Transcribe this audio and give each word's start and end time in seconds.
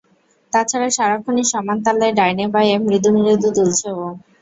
তাছাড়া 0.53 0.89
সারাক্ষণই 0.89 1.45
সমান 1.51 1.77
তালে 1.85 2.07
ডাইনে-বায়ে 2.17 2.73
মৃদু 2.85 3.09
মৃদু 3.15 3.47
দুলছে 3.55 3.87
ও। 3.97 4.05